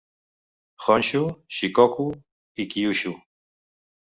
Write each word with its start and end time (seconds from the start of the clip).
Honshu, 0.85 1.21
Shikoku 1.57 2.07
i 2.55 2.67
Kyushu. 2.71 3.13